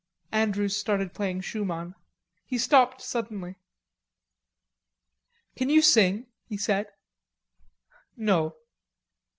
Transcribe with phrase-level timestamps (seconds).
[0.31, 1.93] Andrews started playing Schumann.
[2.47, 3.57] He stopped suddenly.
[5.55, 6.87] "Can you sing?" he said.
[8.17, 8.55] "No."